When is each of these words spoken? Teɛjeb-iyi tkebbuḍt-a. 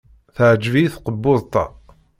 Teɛjeb-iyi 0.35 0.89
tkebbuḍt-a. 0.95 1.65